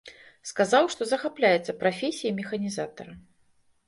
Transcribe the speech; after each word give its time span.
Сказаў, 0.51 0.87
што 0.93 1.07
захапляецца 1.11 1.75
прафесіяй 1.81 2.33
механізатара. 2.39 3.13